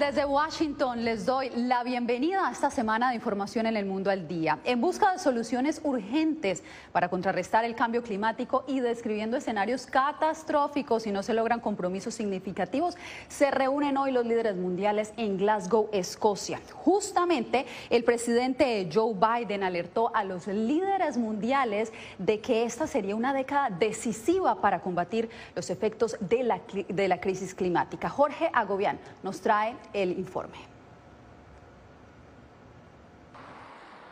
[0.00, 4.26] Desde Washington les doy la bienvenida a esta semana de información en el mundo al
[4.26, 11.02] día, en busca de soluciones urgentes para contrarrestar el cambio climático y describiendo escenarios catastróficos
[11.02, 12.96] si no se logran compromisos significativos,
[13.28, 16.62] se reúnen hoy los líderes mundiales en Glasgow, Escocia.
[16.72, 23.34] Justamente el presidente Joe Biden alertó a los líderes mundiales de que esta sería una
[23.34, 28.08] década decisiva para combatir los efectos de la, de la crisis climática.
[28.08, 30.58] Jorge Agobián nos trae trae el informe.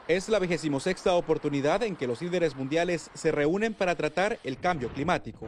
[0.09, 4.59] Es la vigésimo sexta oportunidad en que los líderes mundiales se reúnen para tratar el
[4.59, 5.47] cambio climático.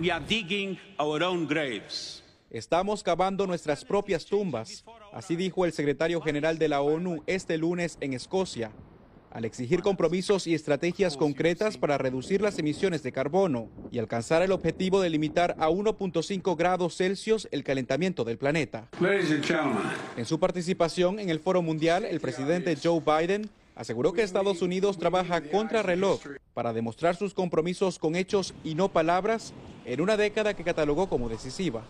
[0.00, 2.22] We are digging our own graves.
[2.50, 7.98] Estamos cavando nuestras propias tumbas, así dijo el secretario general de la ONU este lunes
[8.00, 8.70] en Escocia,
[9.30, 14.52] al exigir compromisos y estrategias concretas para reducir las emisiones de carbono y alcanzar el
[14.52, 18.88] objetivo de limitar a 1.5 grados Celsius el calentamiento del planeta.
[20.16, 24.98] En su participación en el Foro Mundial, el presidente Joe Biden aseguró que Estados Unidos
[24.98, 26.20] trabaja contra reloj
[26.52, 29.54] para demostrar sus compromisos con hechos y no palabras
[29.84, 31.84] en una década que catalogó como decisiva.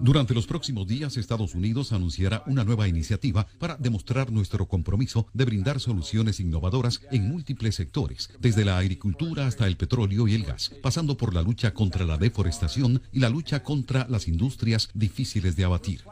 [0.00, 5.44] Durante los próximos días, Estados Unidos anunciará una nueva iniciativa para demostrar nuestro compromiso de
[5.44, 10.72] brindar soluciones innovadoras en múltiples sectores, desde la agricultura hasta el petróleo y el gas,
[10.82, 15.64] pasando por la lucha contra la deforestación y la lucha contra las industrias difíciles de
[15.64, 16.02] abatir.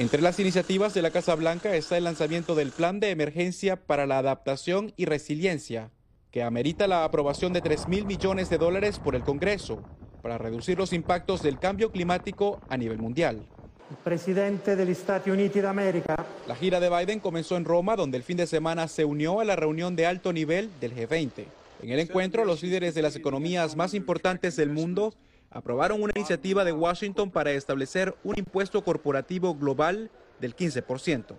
[0.00, 4.06] Entre las iniciativas de la Casa Blanca está el lanzamiento del Plan de Emergencia para
[4.06, 5.90] la Adaptación y Resiliencia,
[6.30, 9.82] que amerita la aprobación de 3 mil millones de dólares por el Congreso
[10.22, 13.46] para reducir los impactos del cambio climático a nivel mundial.
[13.90, 16.26] El presidente de los Estados Unidos de América.
[16.48, 19.44] La gira de Biden comenzó en Roma, donde el fin de semana se unió a
[19.44, 21.44] la reunión de alto nivel del G20.
[21.82, 25.12] En el encuentro, los líderes de las economías más importantes del mundo
[25.50, 31.34] aprobaron una iniciativa de Washington para establecer un impuesto corporativo global del 15%.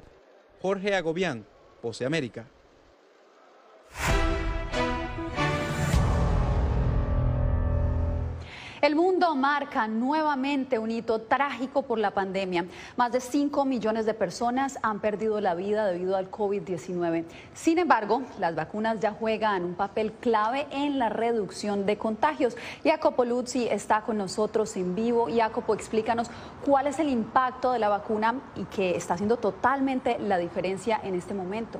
[0.61, 1.45] Jorge Agobián,
[1.81, 2.47] Pose América.
[8.81, 12.65] El mundo marca nuevamente un hito trágico por la pandemia.
[12.97, 17.25] Más de 5 millones de personas han perdido la vida debido al COVID-19.
[17.53, 22.57] Sin embargo, las vacunas ya juegan un papel clave en la reducción de contagios.
[22.83, 25.27] Jacopo Luzzi está con nosotros en vivo.
[25.31, 26.31] Jacopo, explícanos
[26.65, 31.13] cuál es el impacto de la vacuna y que está haciendo totalmente la diferencia en
[31.13, 31.77] este momento.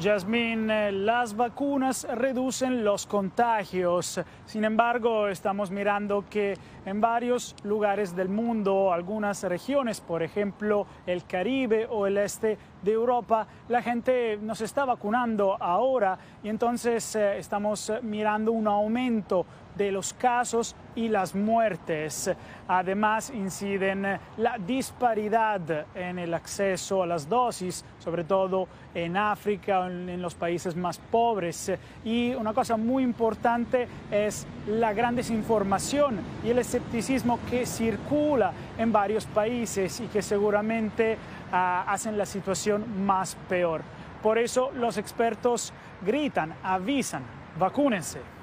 [0.00, 4.20] Jasmine, eh, las vacunas reducen los contagios.
[4.46, 11.24] Sin embargo, estamos mirando que en varios lugares del mundo, algunas regiones, por ejemplo el
[11.24, 17.16] Caribe o el este de Europa, la gente no se está vacunando ahora y entonces
[17.16, 19.44] eh, estamos mirando un aumento
[19.78, 22.30] de los casos y las muertes.
[22.66, 24.02] Además, inciden
[24.36, 30.76] la disparidad en el acceso a las dosis, sobre todo en África, en los países
[30.76, 31.72] más pobres.
[32.04, 38.92] Y una cosa muy importante es la gran desinformación y el escepticismo que circula en
[38.92, 41.16] varios países y que seguramente
[41.52, 43.82] ah, hacen la situación más peor.
[44.22, 45.72] Por eso los expertos
[46.04, 47.22] gritan, avisan,
[47.58, 48.37] vacúnense.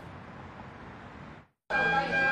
[1.69, 2.24] Bye.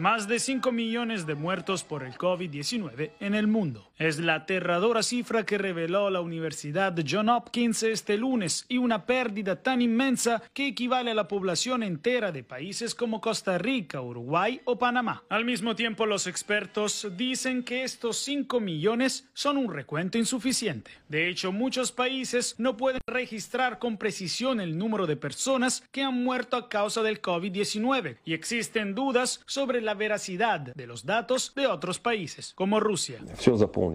[0.00, 3.90] Más de 5 millones de muertos por el COVID-19 en el mundo.
[3.98, 9.62] Es la aterradora cifra que reveló la Universidad John Hopkins este lunes y una pérdida
[9.62, 14.78] tan inmensa que equivale a la población entera de países como Costa Rica, Uruguay o
[14.78, 15.22] Panamá.
[15.28, 20.92] Al mismo tiempo, los expertos dicen que estos 5 millones son un recuento insuficiente.
[21.10, 26.24] De hecho, muchos países no pueden registrar con precisión el número de personas que han
[26.24, 31.52] muerto a causa del COVID-19 y existen dudas sobre la la veracidad de los datos
[31.56, 33.18] de otros países, como Rusia.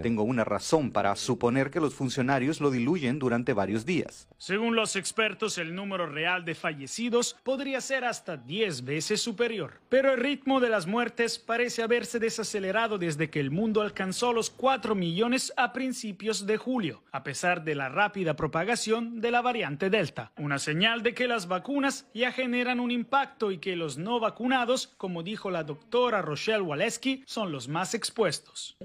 [0.03, 4.27] Tengo una razón para suponer que los funcionarios lo diluyen durante varios días.
[4.37, 9.79] Según los expertos, el número real de fallecidos podría ser hasta 10 veces superior.
[9.87, 14.49] Pero el ritmo de las muertes parece haberse desacelerado desde que el mundo alcanzó los
[14.49, 19.89] 4 millones a principios de julio, a pesar de la rápida propagación de la variante
[19.89, 20.33] Delta.
[20.37, 24.87] Una señal de que las vacunas ya generan un impacto y que los no vacunados,
[24.97, 28.77] como dijo la doctora Rochelle Waleski, son los más expuestos.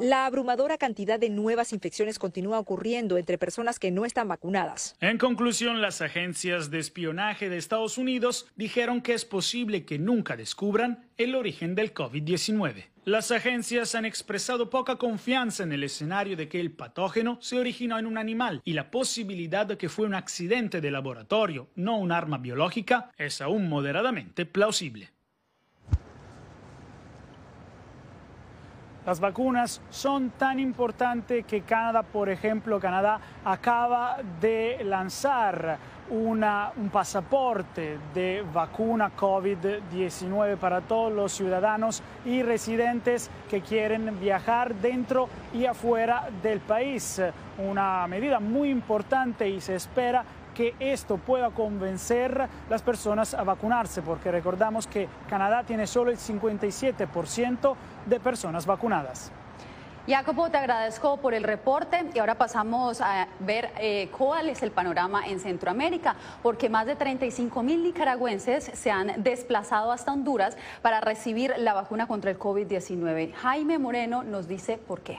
[0.00, 4.96] La abrumadora cantidad de nuevas infecciones continúa ocurriendo entre personas que no están vacunadas.
[5.00, 10.36] En conclusión, las agencias de espionaje de Estados Unidos dijeron que es posible que nunca
[10.36, 12.84] descubran el origen del COVID-19.
[13.06, 18.00] Las agencias han expresado poca confianza en el escenario de que el patógeno se originó
[18.00, 22.10] en un animal y la posibilidad de que fue un accidente de laboratorio, no un
[22.10, 25.12] arma biológica, es aún moderadamente plausible.
[29.06, 35.78] Las vacunas son tan importantes que Canadá, por ejemplo, Canadá acaba de lanzar
[36.10, 44.74] una, un pasaporte de vacuna COVID-19 para todos los ciudadanos y residentes que quieren viajar
[44.74, 47.22] dentro y afuera del país.
[47.58, 50.24] Una medida muy importante y se espera
[50.56, 56.16] que esto pueda convencer las personas a vacunarse, porque recordamos que Canadá tiene solo el
[56.16, 57.76] 57%
[58.06, 59.30] de personas vacunadas.
[60.08, 64.70] Jacopo, te agradezco por el reporte y ahora pasamos a ver eh, cuál es el
[64.70, 66.14] panorama en Centroamérica,
[66.44, 72.06] porque más de 35 mil nicaragüenses se han desplazado hasta Honduras para recibir la vacuna
[72.06, 73.32] contra el COVID-19.
[73.34, 75.18] Jaime Moreno nos dice por qué.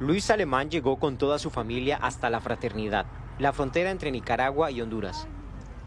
[0.00, 3.06] Luis Alemán llegó con toda su familia hasta la Fraternidad,
[3.38, 5.28] la frontera entre Nicaragua y Honduras.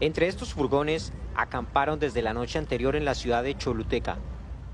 [0.00, 4.18] Entre estos furgones acamparon desde la noche anterior en la ciudad de Choluteca.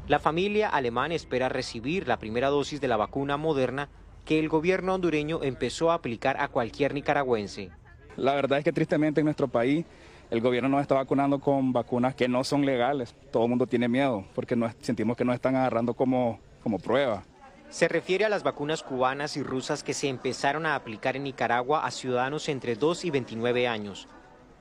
[0.09, 3.89] La familia alemán espera recibir la primera dosis de la vacuna moderna
[4.25, 7.71] que el gobierno hondureño empezó a aplicar a cualquier nicaragüense.
[8.17, 9.85] La verdad es que tristemente en nuestro país
[10.31, 13.15] el gobierno nos está vacunando con vacunas que no son legales.
[13.31, 17.23] Todo el mundo tiene miedo porque nos, sentimos que nos están agarrando como, como prueba.
[17.69, 21.87] Se refiere a las vacunas cubanas y rusas que se empezaron a aplicar en Nicaragua
[21.87, 24.09] a ciudadanos entre 2 y 29 años.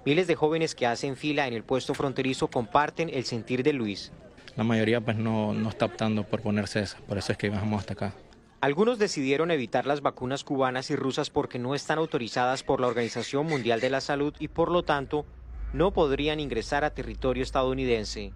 [0.05, 4.11] Miles de jóvenes que hacen fila en el puesto fronterizo comparten el sentir de Luis.
[4.55, 7.79] La mayoría pues no, no está optando por ponerse esa, por eso es que bajamos
[7.79, 8.13] hasta acá.
[8.61, 13.47] Algunos decidieron evitar las vacunas cubanas y rusas porque no están autorizadas por la Organización
[13.47, 15.25] Mundial de la Salud y por lo tanto
[15.73, 18.33] no podrían ingresar a territorio estadounidense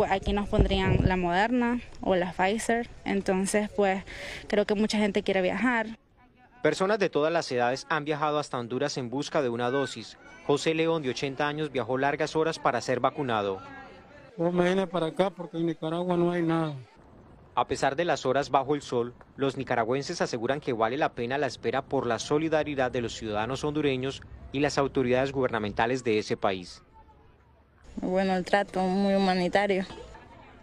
[0.00, 2.88] pues aquí nos pondrían la Moderna o la Pfizer.
[3.04, 4.02] Entonces, pues
[4.46, 5.88] creo que mucha gente quiere viajar.
[6.62, 10.18] Personas de todas las edades han viajado hasta Honduras en busca de una dosis.
[10.46, 13.60] José León, de 80 años, viajó largas horas para ser vacunado.
[14.36, 16.74] Pues me vine para acá porque en Nicaragua no hay nada.
[17.54, 21.38] A pesar de las horas bajo el sol, los nicaragüenses aseguran que vale la pena
[21.38, 24.22] la espera por la solidaridad de los ciudadanos hondureños
[24.52, 26.82] y las autoridades gubernamentales de ese país.
[27.96, 29.84] Bueno, el trato muy humanitario.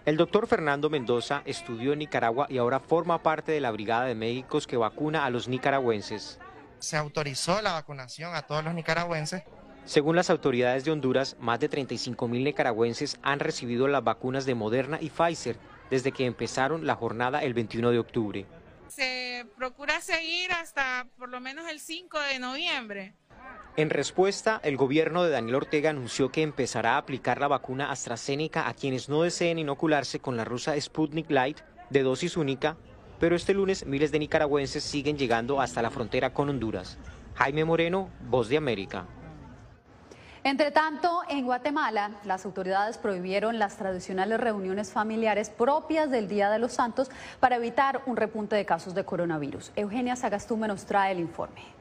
[0.08, 4.16] El doctor Fernando Mendoza estudió en Nicaragua y ahora forma parte de la Brigada de
[4.16, 6.40] Médicos que vacuna a los nicaragüenses.
[6.80, 9.44] Se autorizó la vacunación a todos los nicaragüenses.
[9.84, 14.56] Según las autoridades de Honduras, más de 35 mil nicaragüenses han recibido las vacunas de
[14.56, 15.58] Moderna y Pfizer
[15.90, 18.46] desde que empezaron la jornada el 21 de octubre.
[18.88, 23.14] Se procura seguir hasta por lo menos el 5 de noviembre.
[23.78, 28.68] En respuesta, el gobierno de Daniel Ortega anunció que empezará a aplicar la vacuna AstraZeneca
[28.68, 31.60] a quienes no deseen inocularse con la rusa Sputnik Light
[31.92, 32.76] de dosis única,
[33.20, 36.98] pero este lunes miles de nicaragüenses siguen llegando hasta la frontera con Honduras.
[37.36, 39.06] Jaime Moreno, Voz de América.
[40.44, 46.58] Entre tanto, en Guatemala, las autoridades prohibieron las tradicionales reuniones familiares propias del Día de
[46.58, 49.72] los Santos para evitar un repunte de casos de coronavirus.
[49.76, 51.77] Eugenia Sagastume nos trae el informe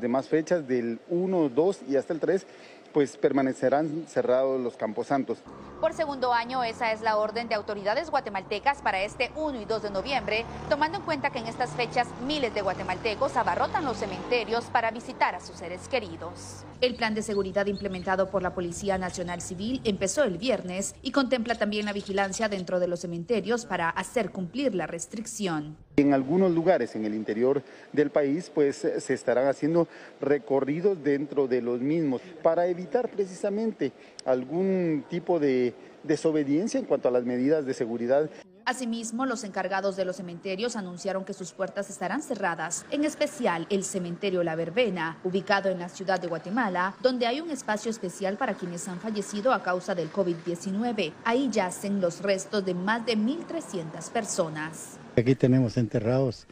[0.00, 2.46] demás fechas del 1, 2 y hasta el 3
[2.92, 5.38] pues permanecerán cerrados los campos santos.
[5.80, 9.82] Por segundo año, esa es la orden de autoridades guatemaltecas para este 1 y 2
[9.84, 14.66] de noviembre, tomando en cuenta que en estas fechas miles de guatemaltecos abarrotan los cementerios
[14.66, 16.66] para visitar a sus seres queridos.
[16.82, 21.54] El plan de seguridad implementado por la Policía Nacional Civil empezó el viernes y contempla
[21.54, 25.78] también la vigilancia dentro de los cementerios para hacer cumplir la restricción.
[25.96, 29.88] En algunos lugares en el interior del país, pues se estarán haciendo
[30.20, 33.92] recorridos dentro de los mismos para evitar precisamente
[34.24, 38.30] algún tipo de desobediencia en cuanto a las medidas de seguridad.
[38.64, 43.84] Asimismo, los encargados de los cementerios anunciaron que sus puertas estarán cerradas, en especial el
[43.84, 48.54] cementerio La Verbena, ubicado en la ciudad de Guatemala, donde hay un espacio especial para
[48.54, 51.12] quienes han fallecido a causa del COVID-19.
[51.24, 54.98] Ahí yacen los restos de más de 1.300 personas.
[55.16, 56.46] Aquí tenemos enterrados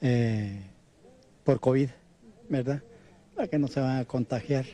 [0.00, 0.62] eh,
[1.44, 1.90] por COVID,
[2.48, 2.82] ¿verdad?
[3.34, 4.64] Para que no se van a contagiar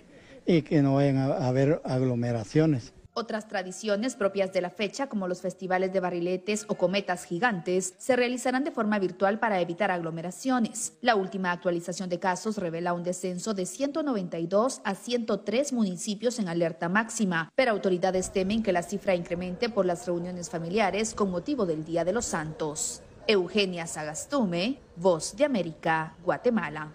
[0.47, 2.93] y que no vayan a haber aglomeraciones.
[3.17, 8.17] Otras tradiciones propias de la fecha, como los festivales de barriletes o cometas gigantes, se
[8.17, 10.95] realizarán de forma virtual para evitar aglomeraciones.
[11.01, 16.89] La última actualización de casos revela un descenso de 192 a 103 municipios en alerta
[16.89, 21.85] máxima, pero autoridades temen que la cifra incremente por las reuniones familiares con motivo del
[21.85, 23.01] Día de los Santos.
[23.29, 26.93] Eugenia Sagastume, Voz de América, Guatemala.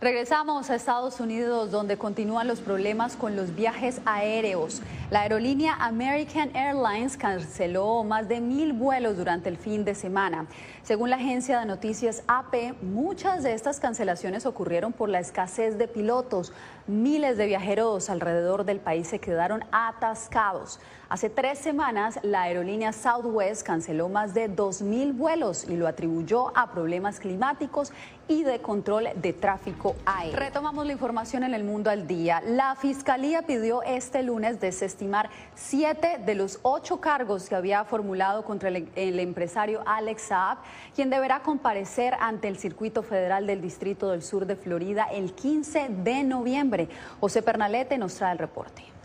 [0.00, 4.80] Regresamos a Estados Unidos donde continúan los problemas con los viajes aéreos.
[5.10, 10.46] La aerolínea American Airlines canceló más de mil vuelos durante el fin de semana.
[10.84, 15.88] Según la agencia de noticias AP, muchas de estas cancelaciones ocurrieron por la escasez de
[15.88, 16.52] pilotos.
[16.86, 20.78] Miles de viajeros alrededor del país se quedaron atascados.
[21.10, 26.70] Hace tres semanas, la aerolínea Southwest canceló más de 2.000 vuelos y lo atribuyó a
[26.70, 27.92] problemas climáticos
[28.28, 30.38] y de control de tráfico aéreo.
[30.38, 32.42] Retomamos la información en el mundo al día.
[32.44, 38.68] La Fiscalía pidió este lunes desestimar siete de los ocho cargos que había formulado contra
[38.68, 40.58] el, el empresario Alex Saab,
[40.94, 45.88] quien deberá comparecer ante el Circuito Federal del Distrito del Sur de Florida el 15
[45.88, 46.90] de noviembre.
[47.18, 48.97] José Pernalete nos trae el reporte.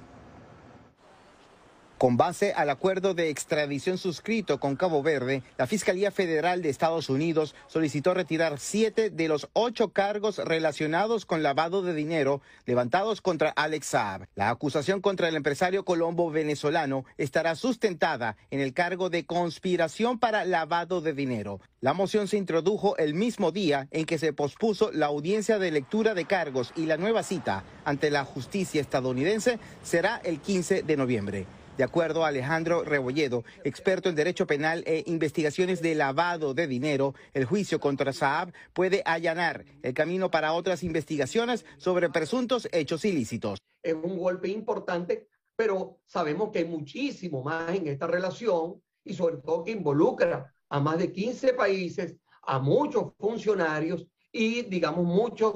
[2.04, 7.10] Con base al acuerdo de extradición suscrito con Cabo Verde, la Fiscalía Federal de Estados
[7.10, 13.52] Unidos solicitó retirar siete de los ocho cargos relacionados con lavado de dinero levantados contra
[13.52, 14.28] Alex Saab.
[14.36, 20.44] La acusación contra el empresario colombo venezolano estará sustentada en el cargo de conspiración para
[20.44, 21.62] lavado de dinero.
[21.80, 26.16] La moción se introdujo el mismo día en que se pospuso la audiencia de lectura
[26.16, 31.46] de cargos y la nueva cita ante la justicia estadounidense será el 15 de noviembre.
[31.76, 37.16] De acuerdo a Alejandro Rebolledo, experto en Derecho Penal e Investigaciones de Lavado de Dinero,
[37.34, 43.58] el juicio contra Saab puede allanar el camino para otras investigaciones sobre presuntos hechos ilícitos.
[43.82, 49.38] Es un golpe importante, pero sabemos que hay muchísimo más en esta relación y sobre
[49.38, 55.54] todo que involucra a más de 15 países, a muchos funcionarios y, digamos, muchas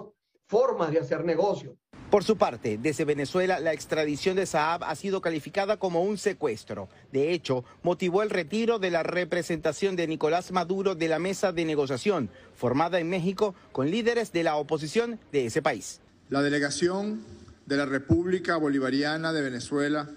[0.48, 1.76] formas de hacer negocios.
[2.10, 6.88] Por su parte, desde Venezuela, la extradición de Saab ha sido calificada como un secuestro.
[7.12, 11.66] De hecho, motivó el retiro de la representación de Nicolás Maduro de la mesa de
[11.66, 16.00] negociación formada en México con líderes de la oposición de ese país.
[16.30, 17.26] La delegación
[17.66, 20.10] de la República Bolivariana de Venezuela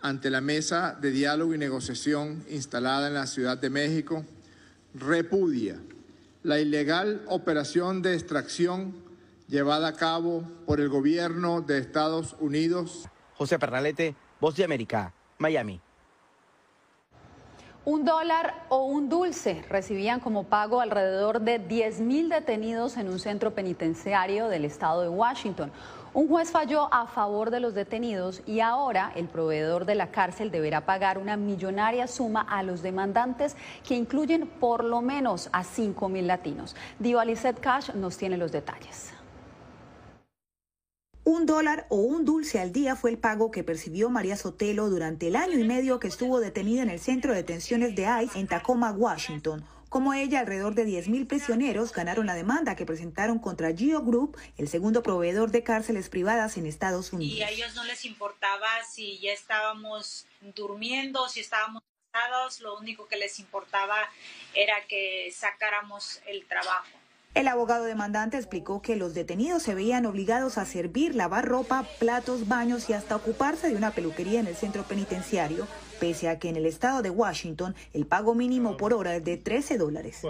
[0.00, 4.24] ante la mesa de diálogo y negociación instalada en la Ciudad de México
[4.92, 5.78] repudia
[6.42, 9.11] la ilegal operación de extracción
[9.52, 13.06] llevada a cabo por el gobierno de Estados Unidos.
[13.36, 15.78] José Pernalete, Voz de América, Miami.
[17.84, 23.18] Un dólar o un dulce recibían como pago alrededor de 10 mil detenidos en un
[23.18, 25.70] centro penitenciario del estado de Washington.
[26.14, 30.50] Un juez falló a favor de los detenidos y ahora el proveedor de la cárcel
[30.50, 33.54] deberá pagar una millonaria suma a los demandantes
[33.86, 36.74] que incluyen por lo menos a 5 mil latinos.
[36.98, 39.12] Dio Alicet Cash nos tiene los detalles.
[41.24, 45.28] Un dólar o un dulce al día fue el pago que percibió María Sotelo durante
[45.28, 48.48] el año y medio que estuvo detenida en el centro de detenciones de ICE en
[48.48, 49.64] Tacoma, Washington.
[49.88, 54.66] Como ella, alrededor de 10.000 prisioneros ganaron la demanda que presentaron contra Geo Group, el
[54.66, 57.38] segundo proveedor de cárceles privadas en Estados Unidos.
[57.38, 60.26] Y a ellos no les importaba si ya estábamos
[60.56, 63.96] durmiendo, si estábamos cansados, lo único que les importaba
[64.54, 67.01] era que sacáramos el trabajo.
[67.34, 72.46] El abogado demandante explicó que los detenidos se veían obligados a servir, lavar ropa, platos,
[72.46, 75.66] baños y hasta ocuparse de una peluquería en el centro penitenciario,
[76.02, 79.36] pese a que en el estado de Washington el pago mínimo por hora es de
[79.36, 80.20] 13 dólares.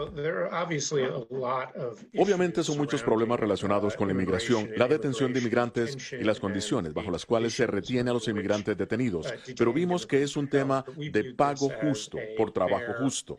[2.19, 6.93] Obviamente son muchos problemas relacionados con la inmigración, la detención de inmigrantes y las condiciones
[6.93, 10.85] bajo las cuales se retiene a los inmigrantes detenidos, pero vimos que es un tema
[10.95, 13.39] de pago justo por trabajo justo.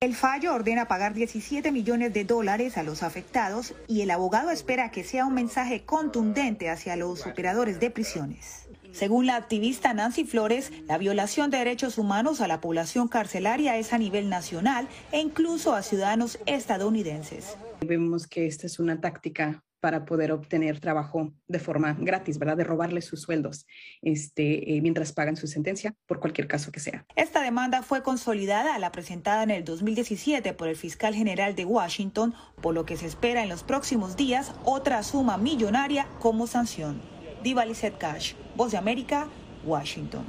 [0.00, 4.90] El fallo ordena pagar 17 millones de dólares a los afectados y el abogado espera
[4.90, 8.65] que sea un mensaje contundente hacia los operadores de prisiones.
[8.96, 13.92] Según la activista Nancy Flores, la violación de derechos humanos a la población carcelaria es
[13.92, 17.58] a nivel nacional e incluso a ciudadanos estadounidenses.
[17.86, 22.56] Vemos que esta es una táctica para poder obtener trabajo de forma gratis, ¿verdad?
[22.56, 23.66] De robarles sus sueldos
[24.00, 27.04] este, eh, mientras pagan su sentencia, por cualquier caso que sea.
[27.16, 31.66] Esta demanda fue consolidada a la presentada en el 2017 por el fiscal general de
[31.66, 37.02] Washington, por lo que se espera en los próximos días otra suma millonaria como sanción.
[37.42, 39.28] Diva Lizette Cash, Voz de América,
[39.64, 40.24] Washington.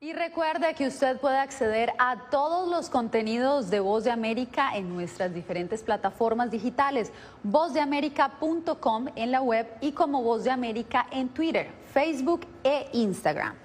[0.00, 4.88] Y recuerde que usted puede acceder a todos los contenidos de Voz de América en
[4.88, 7.10] nuestras diferentes plataformas digitales,
[7.42, 13.56] vozdeamerica.com en la web y como Voz de América en Twitter, Facebook e Instagram.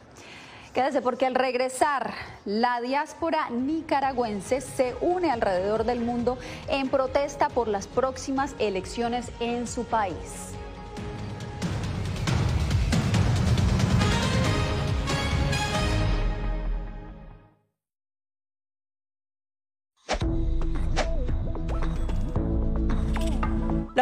[0.74, 2.16] Quédese porque al regresar,
[2.46, 9.68] la diáspora nicaragüense se une alrededor del mundo en protesta por las próximas elecciones en
[9.68, 10.56] su país.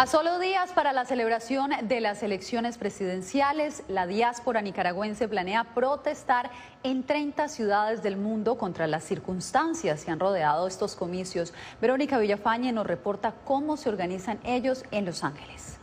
[0.00, 6.50] A solo días para la celebración de las elecciones presidenciales, la diáspora nicaragüense planea protestar
[6.82, 11.52] en 30 ciudades del mundo contra las circunstancias que han rodeado estos comicios.
[11.82, 15.78] Verónica Villafañe nos reporta cómo se organizan ellos en Los Ángeles.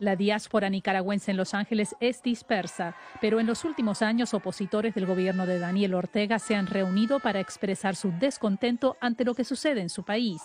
[0.00, 5.04] La diáspora nicaragüense en Los Ángeles es dispersa, pero en los últimos años opositores del
[5.04, 9.82] gobierno de Daniel Ortega se han reunido para expresar su descontento ante lo que sucede
[9.82, 10.40] en su país.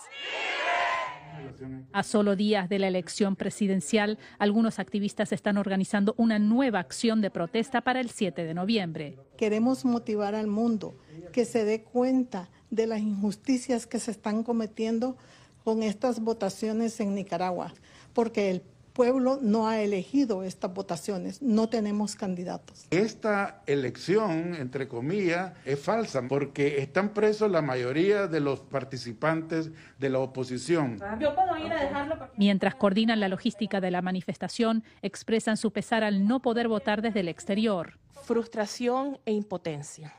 [1.94, 7.30] A solo días de la elección presidencial, algunos activistas están organizando una nueva acción de
[7.30, 9.18] protesta para el 7 de noviembre.
[9.38, 10.98] Queremos motivar al mundo
[11.32, 15.16] que se dé cuenta de las injusticias que se están cometiendo
[15.64, 17.72] con estas votaciones en Nicaragua,
[18.12, 18.62] porque el
[18.96, 22.86] pueblo no ha elegido estas votaciones, no tenemos candidatos.
[22.90, 30.08] Esta elección, entre comillas, es falsa porque están presos la mayoría de los participantes de
[30.08, 30.98] la oposición.
[32.38, 37.20] Mientras coordinan la logística de la manifestación, expresan su pesar al no poder votar desde
[37.20, 37.98] el exterior.
[38.22, 40.14] Frustración e impotencia,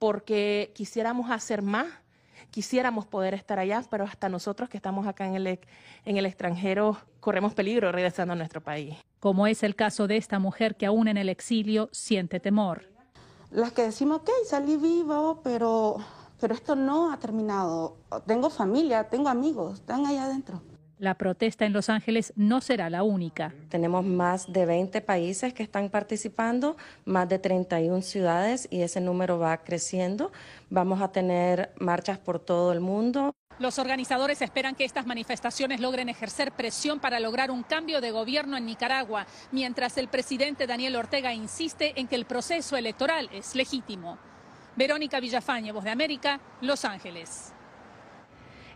[0.00, 1.86] porque quisiéramos hacer más
[2.50, 5.60] quisiéramos poder estar allá, pero hasta nosotros que estamos acá en el,
[6.04, 8.96] en el extranjero corremos peligro regresando a nuestro país.
[9.20, 12.84] Como es el caso de esta mujer que aún en el exilio siente temor.
[13.50, 15.96] Las que decimos, ok, salí vivo, pero,
[16.40, 17.96] pero esto no ha terminado.
[18.26, 20.62] Tengo familia, tengo amigos, están allá adentro.
[20.98, 23.52] La protesta en Los Ángeles no será la única.
[23.68, 29.38] Tenemos más de 20 países que están participando, más de 31 ciudades y ese número
[29.38, 30.32] va creciendo.
[30.70, 33.34] Vamos a tener marchas por todo el mundo.
[33.58, 38.56] Los organizadores esperan que estas manifestaciones logren ejercer presión para lograr un cambio de gobierno
[38.56, 44.18] en Nicaragua, mientras el presidente Daniel Ortega insiste en que el proceso electoral es legítimo.
[44.76, 47.52] Verónica Villafañe, Voz de América, Los Ángeles.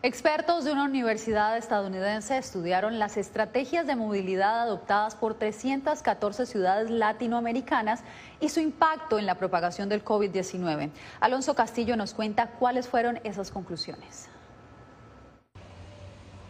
[0.03, 8.01] Expertos de una universidad estadounidense estudiaron las estrategias de movilidad adoptadas por 314 ciudades latinoamericanas
[8.41, 10.89] y su impacto en la propagación del COVID-19.
[11.21, 14.31] Alonso Castillo nos cuenta cuáles fueron esas conclusiones.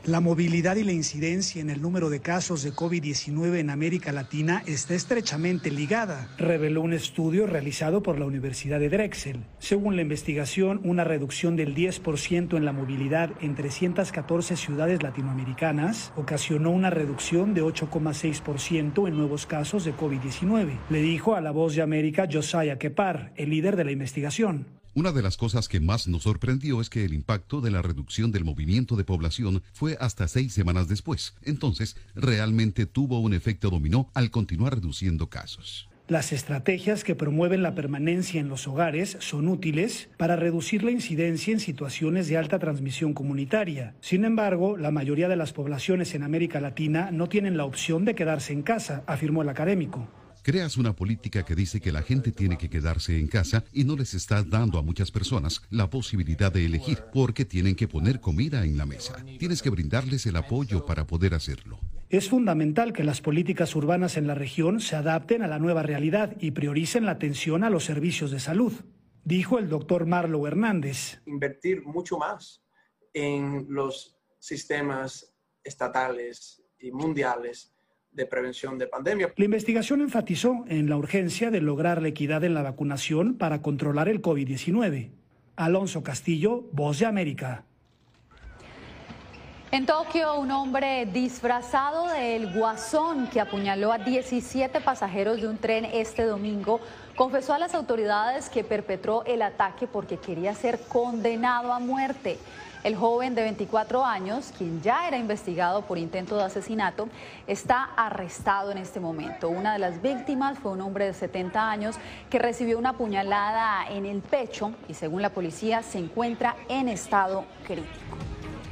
[0.06, 4.62] La movilidad y la incidencia en el número de casos de COVID-19 en América Latina
[4.64, 9.44] está estrechamente ligada, reveló un estudio realizado por la Universidad de Drexel.
[9.58, 16.70] Según la investigación, una reducción del 10% en la movilidad en 314 ciudades latinoamericanas ocasionó
[16.70, 21.82] una reducción de 8,6% en nuevos casos de COVID-19, le dijo a la voz de
[21.82, 24.79] América Josiah Kepar, el líder de la investigación.
[25.00, 28.32] Una de las cosas que más nos sorprendió es que el impacto de la reducción
[28.32, 31.32] del movimiento de población fue hasta seis semanas después.
[31.40, 35.88] Entonces, realmente tuvo un efecto dominó al continuar reduciendo casos.
[36.06, 41.54] Las estrategias que promueven la permanencia en los hogares son útiles para reducir la incidencia
[41.54, 43.94] en situaciones de alta transmisión comunitaria.
[44.02, 48.14] Sin embargo, la mayoría de las poblaciones en América Latina no tienen la opción de
[48.14, 50.10] quedarse en casa, afirmó el académico.
[50.42, 53.94] Creas una política que dice que la gente tiene que quedarse en casa y no
[53.94, 58.64] les está dando a muchas personas la posibilidad de elegir porque tienen que poner comida
[58.64, 59.22] en la mesa.
[59.38, 61.79] Tienes que brindarles el apoyo para poder hacerlo.
[62.09, 66.35] Es fundamental que las políticas urbanas en la región se adapten a la nueva realidad
[66.40, 68.72] y prioricen la atención a los servicios de salud,
[69.24, 71.20] dijo el doctor Marlo Hernández.
[71.26, 72.64] Invertir mucho más
[73.12, 77.69] en los sistemas estatales y mundiales
[78.12, 79.33] de prevención de pandemia.
[79.37, 84.09] La investigación enfatizó en la urgencia de lograr la equidad en la vacunación para controlar
[84.09, 85.11] el COVID-19.
[85.57, 87.64] Alonso Castillo, Voz de América.
[89.73, 95.85] En Tokio, un hombre disfrazado del guasón que apuñaló a 17 pasajeros de un tren
[95.85, 96.81] este domingo
[97.14, 102.38] confesó a las autoridades que perpetró el ataque porque quería ser condenado a muerte.
[102.82, 107.10] El joven de 24 años, quien ya era investigado por intento de asesinato,
[107.46, 109.50] está arrestado en este momento.
[109.50, 111.96] Una de las víctimas fue un hombre de 70 años
[112.30, 117.44] que recibió una puñalada en el pecho y según la policía se encuentra en estado
[117.66, 118.16] crítico.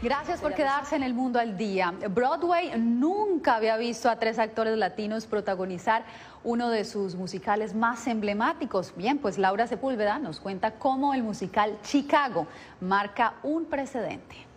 [0.01, 1.93] Gracias por quedarse en el mundo al día.
[2.11, 6.05] Broadway nunca había visto a tres actores latinos protagonizar
[6.45, 8.95] uno de sus musicales más emblemáticos.
[8.95, 12.47] Bien, pues Laura Sepúlveda nos cuenta cómo el musical Chicago
[12.81, 14.48] marca un precedente.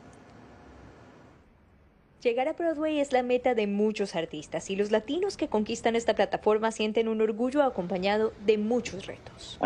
[2.24, 6.14] Llegar a Broadway es la meta de muchos artistas y los latinos que conquistan esta
[6.14, 9.58] plataforma sienten un orgullo acompañado de muchos retos.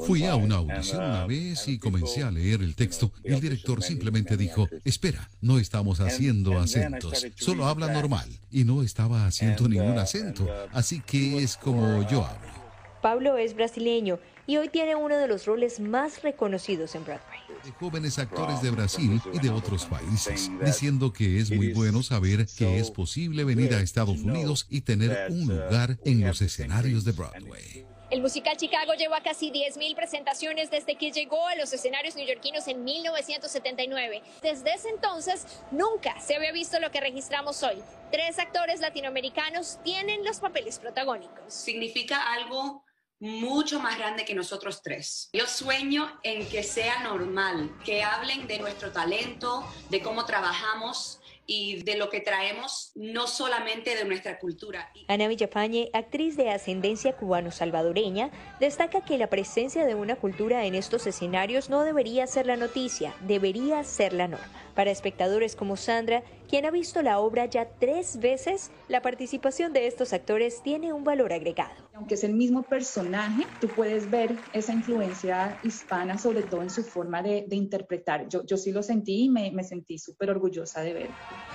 [0.00, 3.12] Fui a una audición una uh, vez y comencé a leer el texto.
[3.24, 8.28] El director simplemente dijo, espera, no estamos haciendo acentos, solo habla normal.
[8.50, 12.57] Y no estaba haciendo ningún uh, acento, uh, así que es como yo hablo.
[13.00, 17.38] Pablo es brasileño y hoy tiene uno de los roles más reconocidos en Broadway.
[17.64, 22.46] De jóvenes actores de Brasil y de otros países, diciendo que es muy bueno saber
[22.56, 27.12] que es posible venir a Estados Unidos y tener un lugar en los escenarios de
[27.12, 27.86] Broadway.
[28.10, 32.82] El musical Chicago lleva casi 10.000 presentaciones desde que llegó a los escenarios neoyorquinos en
[32.82, 34.22] 1979.
[34.40, 37.82] Desde ese entonces, nunca se había visto lo que registramos hoy.
[38.10, 41.52] Tres actores latinoamericanos tienen los papeles protagónicos.
[41.52, 42.82] Significa algo
[43.20, 45.28] mucho más grande que nosotros tres.
[45.32, 51.82] Yo sueño en que sea normal, que hablen de nuestro talento, de cómo trabajamos y
[51.82, 54.92] de lo que traemos, no solamente de nuestra cultura.
[55.08, 61.06] Ana Villafañe, actriz de ascendencia cubano-salvadoreña, destaca que la presencia de una cultura en estos
[61.06, 64.46] escenarios no debería ser la noticia, debería ser la norma.
[64.74, 69.86] Para espectadores como Sandra, quien ha visto la obra ya tres veces, la participación de
[69.86, 71.74] estos actores tiene un valor agregado.
[71.94, 76.82] Aunque es el mismo personaje, tú puedes ver esa influencia hispana, sobre todo en su
[76.82, 78.28] forma de, interpretar.
[78.28, 81.10] Yo, yo sí lo sentí y me, me sentí súper orgullosa de ver.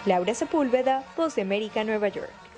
[0.06, 2.53] Laura Sepúlveda, Voz de América, Nueva York.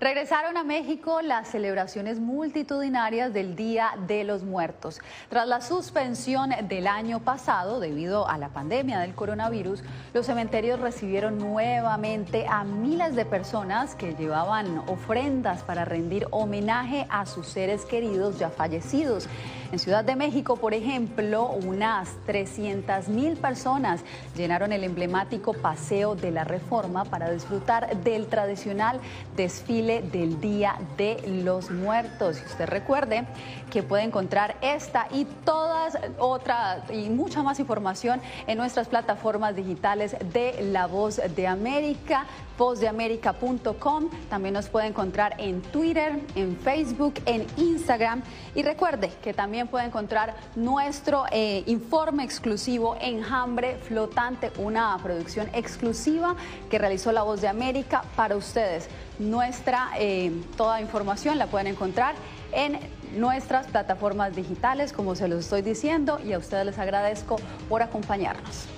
[0.00, 5.00] Regresaron a México las celebraciones multitudinarias del Día de los Muertos.
[5.28, 9.82] Tras la suspensión del año pasado debido a la pandemia del coronavirus,
[10.14, 17.26] los cementerios recibieron nuevamente a miles de personas que llevaban ofrendas para rendir homenaje a
[17.26, 19.28] sus seres queridos ya fallecidos.
[19.70, 24.00] En Ciudad de México, por ejemplo, unas 300 mil personas
[24.34, 28.98] llenaron el emblemático Paseo de la Reforma para disfrutar del tradicional
[29.36, 32.40] desfile del Día de los Muertos.
[32.40, 33.26] Y usted recuerde
[33.70, 40.16] que puede encontrar esta y todas otras y mucha más información en nuestras plataformas digitales
[40.32, 42.24] de La Voz de América,
[42.56, 44.08] vozdeamerica.com.
[44.30, 48.22] También nos puede encontrar en Twitter, en Facebook, en Instagram.
[48.54, 56.36] Y recuerde que también puede encontrar nuestro eh, informe exclusivo Enjambre Flotante, una producción exclusiva
[56.70, 58.88] que realizó La Voz de América para ustedes.
[59.18, 62.14] Nuestra eh, toda información la pueden encontrar
[62.52, 62.78] en
[63.16, 67.34] nuestras plataformas digitales, como se los estoy diciendo, y a ustedes les agradezco
[67.68, 68.77] por acompañarnos.